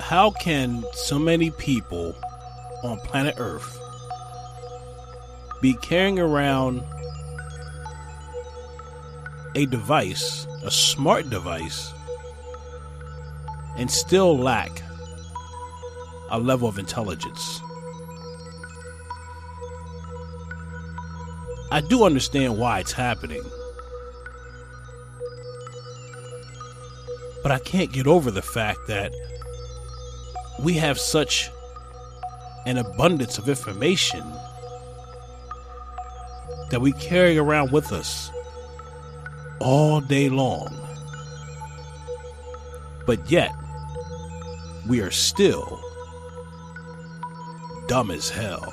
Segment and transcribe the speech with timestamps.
[0.00, 2.14] how can so many people
[2.82, 3.78] on planet Earth
[5.60, 6.82] be carrying around
[9.54, 11.92] a device, a smart device,
[13.76, 14.82] and still lack
[16.30, 17.60] a level of intelligence?
[21.70, 23.42] I do understand why it's happening.
[27.42, 29.12] But I can't get over the fact that
[30.62, 31.50] we have such
[32.66, 34.24] an abundance of information
[36.70, 38.30] that we carry around with us
[39.60, 40.74] all day long.
[43.06, 43.52] But yet,
[44.88, 45.80] we are still
[47.86, 48.72] dumb as hell.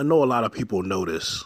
[0.00, 1.44] I know a lot of people notice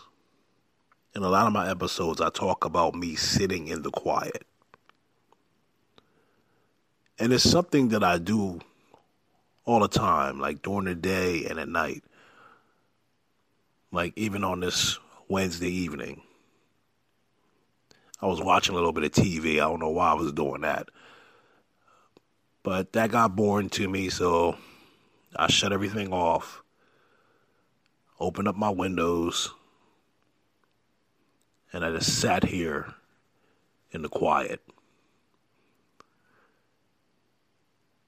[1.16, 4.46] in a lot of my episodes, I talk about me sitting in the quiet.
[7.18, 8.60] And it's something that I do
[9.64, 12.04] all the time, like during the day and at night.
[13.90, 16.22] Like even on this Wednesday evening.
[18.22, 19.54] I was watching a little bit of TV.
[19.54, 20.90] I don't know why I was doing that.
[22.62, 24.56] But that got boring to me, so
[25.34, 26.63] I shut everything off
[28.20, 29.52] opened up my windows,
[31.72, 32.94] and I just sat here
[33.90, 34.60] in the quiet.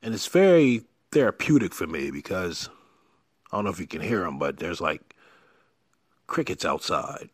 [0.03, 2.69] And it's very therapeutic for me because
[3.51, 5.15] I don't know if you can hear them, but there's like
[6.27, 7.31] crickets outside.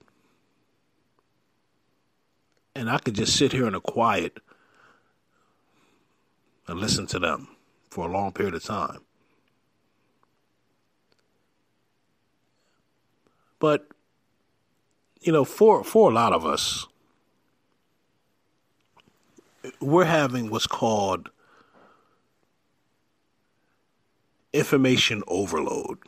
[2.74, 4.38] And I could just sit here in the quiet
[6.66, 7.48] and listen to them
[7.90, 9.00] for a long period of time.
[13.62, 13.86] But
[15.20, 16.88] you know, for for a lot of us,
[19.80, 21.30] we're having what's called
[24.52, 25.98] information overload.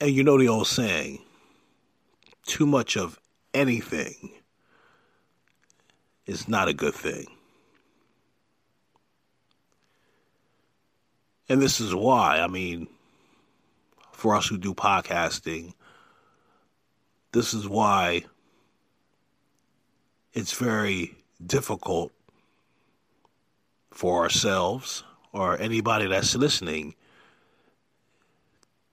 [0.00, 1.18] And you know the old saying,
[2.46, 3.20] too much of
[3.52, 4.30] anything
[6.24, 7.26] is not a good thing.
[11.50, 12.88] And this is why, I mean,
[14.16, 15.74] for us who do podcasting.
[17.32, 18.24] This is why
[20.32, 22.12] it's very difficult
[23.90, 26.94] for ourselves or anybody that's listening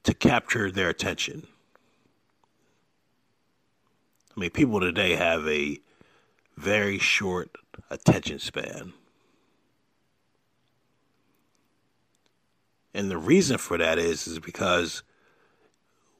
[0.03, 1.47] to capture their attention.
[4.35, 5.79] I mean, people today have a
[6.57, 7.50] very short
[7.89, 8.91] attention span.
[12.94, 15.01] And the reason for that is is because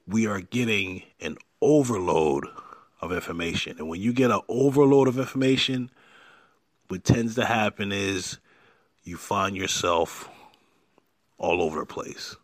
[0.06, 2.46] we are getting an overload
[3.00, 3.78] of information.
[3.78, 5.90] And when you get an overload of information,
[6.88, 8.38] what tends to happen is
[9.02, 10.28] you find yourself
[11.38, 12.36] all over the place.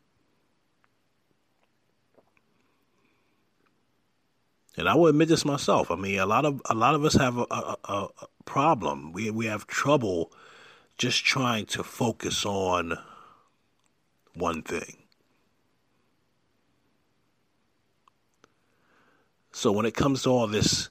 [4.76, 5.90] And I will admit this myself.
[5.90, 8.08] I mean, a lot of a lot of us have a, a, a
[8.44, 9.12] problem.
[9.12, 10.32] We we have trouble
[10.96, 12.98] just trying to focus on
[14.34, 14.99] one thing.
[19.60, 20.88] So when it comes to all this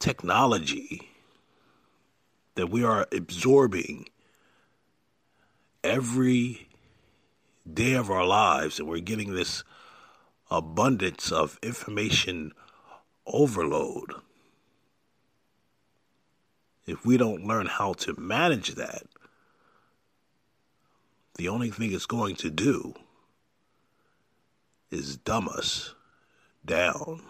[0.00, 1.08] technology
[2.56, 4.10] that we are absorbing
[5.82, 6.68] every
[7.72, 9.64] day of our lives, and we're getting this
[10.50, 12.52] abundance of information
[13.26, 14.12] overload.
[16.84, 19.04] If we don't learn how to manage that,
[21.36, 22.92] the only thing it's going to do
[24.90, 25.94] is dumb us
[26.64, 27.22] down.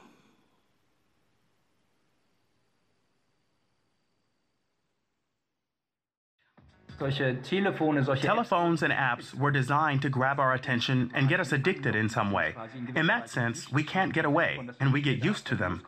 [7.00, 12.30] Telephones and apps were designed to grab our attention and get us addicted in some
[12.30, 12.54] way.
[12.94, 15.82] In that sense, we can't get away, and we get used to them.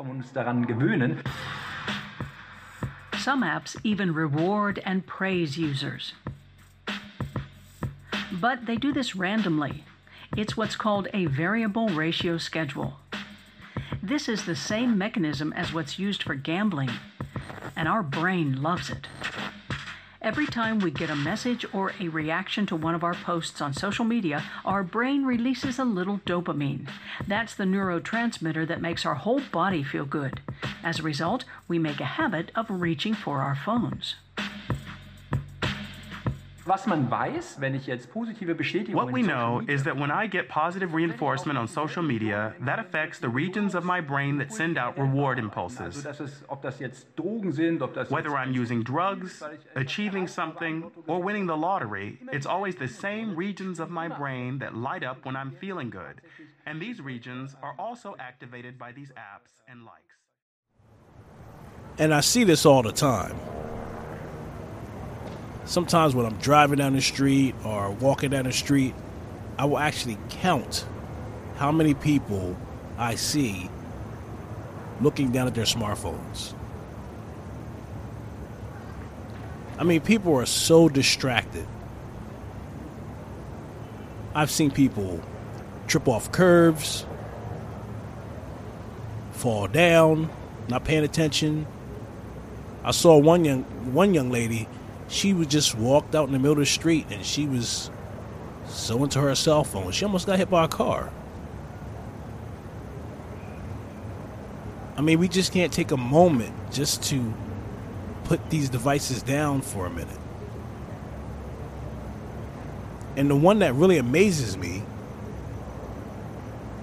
[3.19, 6.15] Some apps even reward and praise users.
[8.33, 9.85] But they do this randomly.
[10.35, 13.02] It's what's called a variable ratio schedule.
[14.05, 16.91] This is the same mechanism as what's used for gambling,
[17.77, 19.07] and our brain loves it.
[20.21, 23.73] Every time we get a message or a reaction to one of our posts on
[23.73, 26.89] social media, our brain releases a little dopamine.
[27.29, 30.41] That's the neurotransmitter that makes our whole body feel good.
[30.83, 34.17] As a result, we make a habit of reaching for our phones.
[36.65, 36.87] What
[39.13, 43.29] we know is that when I get positive reinforcement on social media, that affects the
[43.29, 46.07] regions of my brain that send out reward impulses.
[48.09, 49.43] Whether I'm using drugs,
[49.75, 54.77] achieving something, or winning the lottery, it's always the same regions of my brain that
[54.77, 56.21] light up when I'm feeling good.
[56.65, 59.99] And these regions are also activated by these apps and likes.
[61.99, 63.37] And I see this all the time
[65.73, 68.95] sometimes when I'm driving down the street or walking down the street,
[69.59, 70.85] I will actually count
[71.57, 72.55] how many people
[72.99, 73.71] I see
[75.01, 76.53] looking down at their smartphones.
[79.79, 81.67] I mean, people are so distracted.
[84.35, 85.23] I've seen people
[85.89, 87.07] trip off curves,
[89.33, 90.29] fall down,
[90.69, 91.67] not paying attention.
[92.85, 93.63] I saw one young
[93.95, 94.69] one young lady
[95.13, 97.91] she was just walked out in the middle of the street and she was
[98.67, 99.93] so into her cell phone.
[99.93, 101.13] She almost got hit by a car.
[104.97, 107.35] I mean, we just can't take a moment just to
[108.25, 110.19] put these devices down for a minute.
[113.17, 114.83] And the one that really amazes me,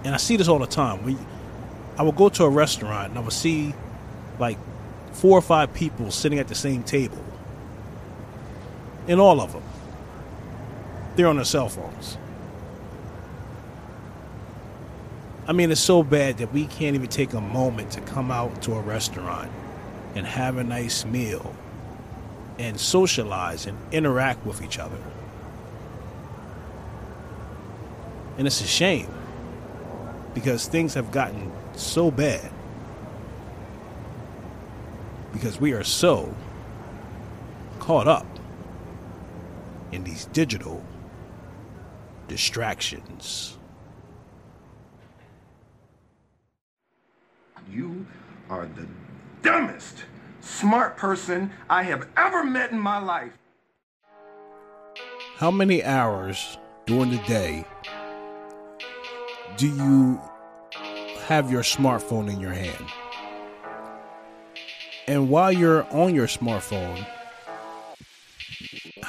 [0.03, 1.17] and I see this all the time, we,
[1.97, 3.73] I will go to a restaurant and I will see
[4.37, 4.59] like
[5.13, 7.23] four or five people sitting at the same table
[9.07, 9.63] in all of them.
[11.15, 12.17] They're on their cell phones.
[15.47, 18.61] I mean, it's so bad that we can't even take a moment to come out
[18.63, 19.51] to a restaurant
[20.15, 21.55] and have a nice meal
[22.59, 24.97] and socialize and interact with each other.
[28.37, 29.09] And it's a shame
[30.33, 32.51] because things have gotten so bad
[35.33, 36.33] because we are so
[37.79, 38.25] caught up
[39.91, 40.83] in these digital
[42.27, 43.57] distractions.
[47.71, 48.05] You
[48.49, 48.87] are the
[49.41, 50.03] dumbest
[50.41, 53.33] smart person I have ever met in my life.
[55.37, 57.65] How many hours during the day
[59.57, 60.19] do you
[61.27, 62.85] have your smartphone in your hand?
[65.07, 67.05] And while you're on your smartphone,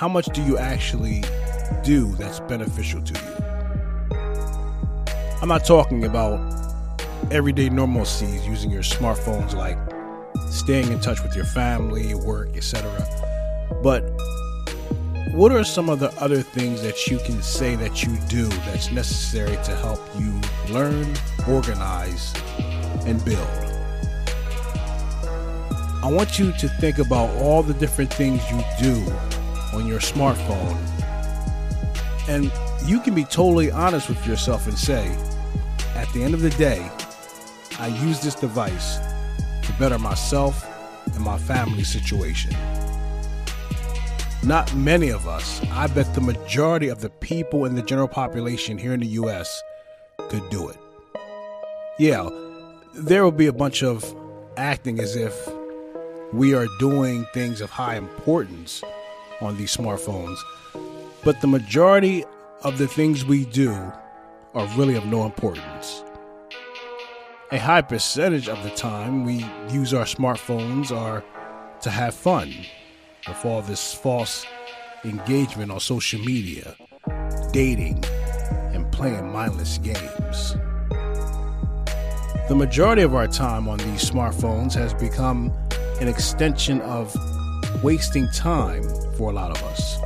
[0.01, 1.23] how much do you actually
[1.85, 4.17] do that's beneficial to you?
[5.43, 6.41] I'm not talking about
[7.31, 9.77] everyday normalcies using your smartphones like
[10.51, 12.91] staying in touch with your family, work, etc.
[13.83, 14.01] But
[15.35, 18.91] what are some of the other things that you can say that you do that's
[18.91, 20.41] necessary to help you
[20.73, 21.15] learn,
[21.47, 22.33] organize,
[23.05, 23.47] and build?
[26.03, 29.05] I want you to think about all the different things you do
[29.73, 30.77] on your smartphone.
[32.29, 32.51] And
[32.87, 35.09] you can be totally honest with yourself and say,
[35.95, 36.89] at the end of the day,
[37.79, 38.99] I use this device
[39.63, 40.67] to better myself
[41.07, 42.55] and my family situation.
[44.43, 48.79] Not many of us, I bet the majority of the people in the general population
[48.79, 49.63] here in the US
[50.29, 50.79] could do it.
[51.99, 52.29] Yeah,
[52.95, 54.05] there will be a bunch of
[54.57, 55.35] acting as if
[56.33, 58.83] we are doing things of high importance
[59.41, 60.39] on these smartphones.
[61.25, 62.25] But the majority
[62.63, 63.73] of the things we do
[64.55, 66.05] are really of no importance.
[67.53, 71.25] A high percentage of the time we use our smartphones are
[71.81, 72.53] to have fun
[73.27, 74.47] with all this false
[75.05, 76.75] engagement on social media,
[77.53, 78.05] dating,
[78.73, 80.57] and playing mindless games.
[82.49, 85.53] The majority of our time on these smartphones has become
[86.01, 87.15] an extension of
[87.83, 88.83] wasting time
[89.21, 89.99] for a lot of us.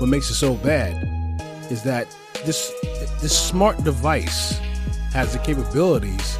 [0.00, 0.94] What makes it so bad
[1.70, 2.06] is that
[2.46, 2.72] this
[3.20, 4.58] this smart device
[5.12, 6.38] has the capabilities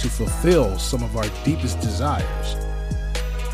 [0.00, 2.48] to fulfill some of our deepest desires.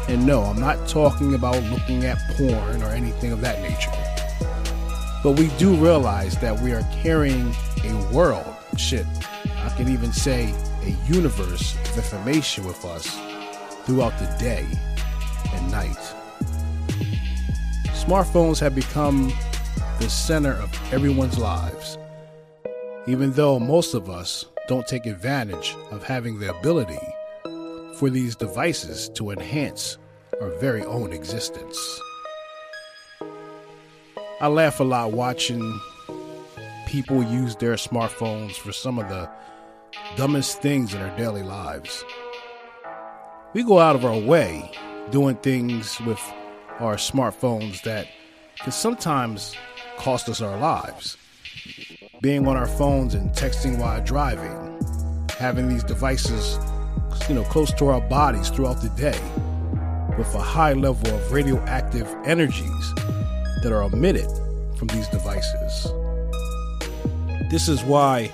[0.08, 3.90] And no, I'm not talking about looking at porn or anything of that nature.
[5.24, 7.52] But we do realize that we are carrying
[7.82, 9.06] a world, shit,
[9.66, 13.08] I can even say a universe of information with us
[13.84, 14.64] throughout the day
[15.54, 16.23] and night.
[18.06, 19.32] Smartphones have become
[19.98, 21.96] the center of everyone's lives,
[23.06, 27.00] even though most of us don't take advantage of having the ability
[27.96, 29.96] for these devices to enhance
[30.42, 31.78] our very own existence.
[34.38, 35.80] I laugh a lot watching
[36.86, 39.30] people use their smartphones for some of the
[40.16, 42.04] dumbest things in their daily lives.
[43.54, 44.70] We go out of our way
[45.10, 46.20] doing things with
[46.80, 48.08] our smartphones that
[48.60, 49.54] can sometimes
[49.96, 51.16] cost us our lives.
[52.20, 54.80] Being on our phones and texting while driving,
[55.38, 56.58] having these devices,
[57.28, 59.18] you know, close to our bodies throughout the day
[60.16, 62.94] with a high level of radioactive energies
[63.62, 64.30] that are emitted
[64.76, 65.92] from these devices.
[67.50, 68.32] This is why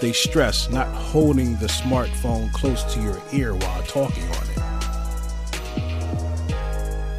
[0.00, 4.47] they stress not holding the smartphone close to your ear while talking on it.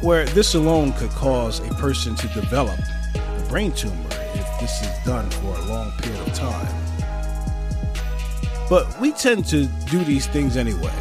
[0.02, 2.78] Where this alone could cause a person to develop
[3.14, 3.94] a brain tumor
[4.34, 6.74] if this is done for a long period of time.
[8.68, 10.94] But we tend to do these things anyway.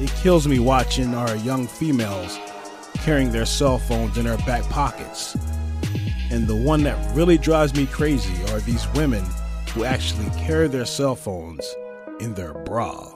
[0.00, 2.38] It kills me watching our young females
[2.94, 5.36] carrying their cell phones in their back pockets.
[6.30, 9.24] And the one that really drives me crazy are these women
[9.72, 11.66] who actually carry their cell phones
[12.20, 13.14] in their bra.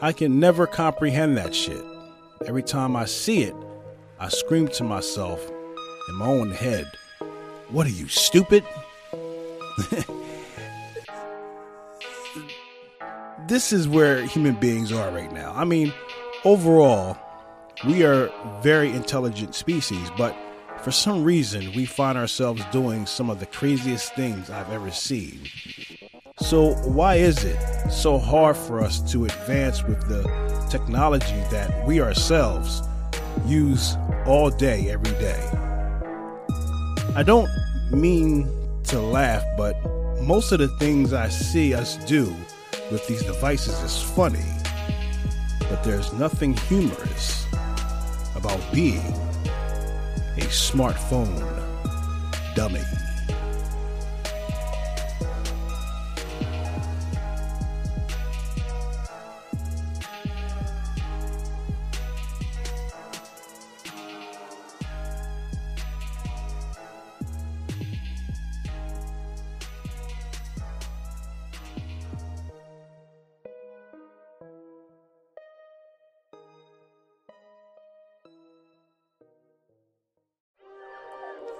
[0.00, 1.82] I can never comprehend that shit.
[2.46, 3.54] Every time I see it,
[4.20, 5.50] I scream to myself
[6.08, 6.86] in my own head,
[7.70, 8.62] What are you, stupid?
[13.48, 15.54] this is where human beings are right now.
[15.56, 15.94] I mean,
[16.44, 17.16] overall,
[17.86, 18.30] we are
[18.62, 20.36] very intelligent species, but
[20.82, 25.48] for some reason, we find ourselves doing some of the craziest things I've ever seen.
[26.40, 27.58] So, why is it
[27.90, 30.22] so hard for us to advance with the
[30.78, 32.82] technology that we ourselves
[33.46, 35.48] use all day, every day?
[37.14, 37.48] I don't
[37.92, 38.50] mean
[38.88, 39.76] to laugh, but
[40.22, 42.24] most of the things I see us do
[42.90, 44.44] with these devices is funny.
[45.70, 47.46] But there's nothing humorous
[48.34, 49.06] about being
[50.38, 51.38] a smartphone
[52.56, 52.82] dummy.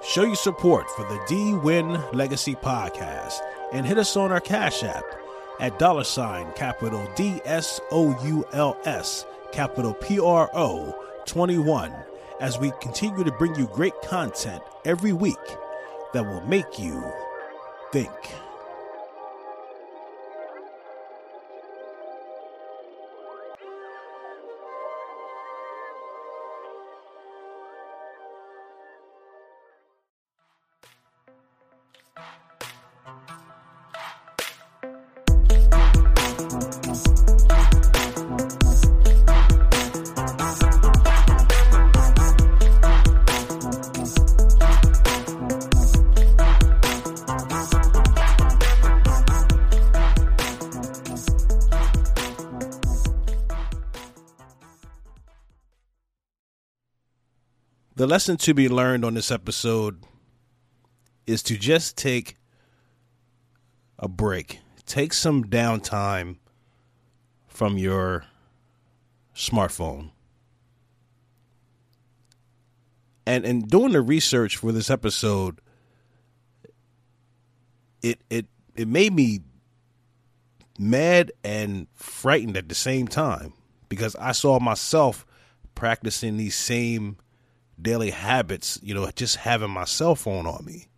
[0.06, 3.38] Show your support for the D Win Legacy podcast
[3.72, 5.04] and hit us on our Cash App
[5.60, 10.94] at dollar sign capital D S O U L S capital P R O
[11.24, 11.94] 21
[12.40, 15.38] as we continue to bring you great content every week
[16.12, 17.02] that will make you
[17.90, 18.10] think.
[57.96, 60.02] The lesson to be learned on this episode
[61.28, 62.36] is to just take
[64.00, 66.38] a break, take some downtime
[67.46, 68.24] from your
[69.32, 70.10] smartphone.
[73.24, 75.60] And and doing the research for this episode,
[78.02, 79.38] it it it made me
[80.80, 83.52] mad and frightened at the same time
[83.88, 85.24] because I saw myself
[85.76, 87.18] practicing these same
[87.80, 90.88] daily habits, you know, just having my cell phone on me.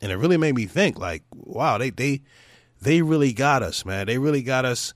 [0.00, 2.22] And it really made me think like, wow, they they
[2.80, 4.06] they really got us, man.
[4.06, 4.92] They really got us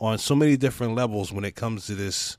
[0.00, 2.38] on so many different levels when it comes to this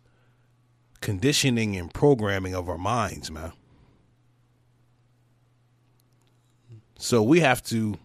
[1.02, 3.54] conditioning and programming of our minds, man.
[6.98, 7.98] So we have to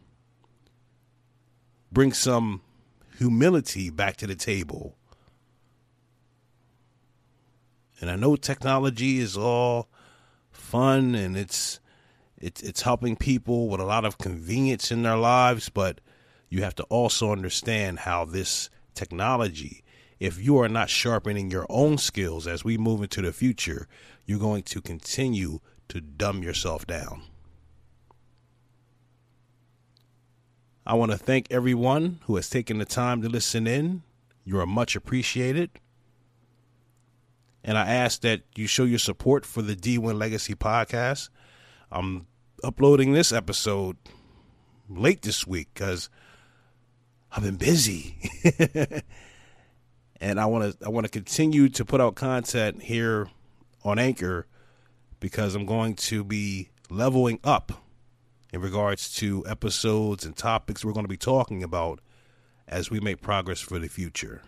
[1.91, 2.61] bring some
[3.19, 4.97] humility back to the table
[8.01, 9.89] and I know technology is all
[10.51, 11.81] fun and it's
[12.39, 16.01] it's it's helping people with a lot of convenience in their lives, but
[16.49, 19.85] you have to also understand how this technology
[20.21, 23.89] if you are not sharpening your own skills as we move into the future,
[24.25, 27.23] you're going to continue to dumb yourself down.
[30.87, 34.03] I want to thank everyone who has taken the time to listen in.
[34.45, 35.71] You are much appreciated.
[37.65, 41.31] And I ask that you show your support for the D1 Legacy podcast.
[41.91, 42.27] I'm
[42.63, 43.97] uploading this episode
[44.89, 46.11] late this week because
[47.33, 48.17] I've been busy.
[50.21, 53.29] and I want to I want to continue to put out content here
[53.83, 54.47] on Anchor
[55.19, 57.73] because I'm going to be leveling up
[58.53, 62.01] in regards to episodes and topics we're going to be talking about
[62.69, 64.43] as we make progress for the future.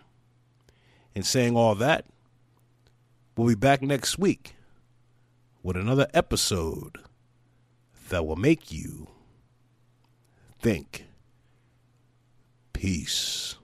[1.15, 2.05] In saying all that,
[3.37, 4.55] we'll be back next week
[5.61, 6.97] with another episode
[8.09, 9.07] that will make you
[10.59, 11.05] think.
[12.73, 13.56] Peace.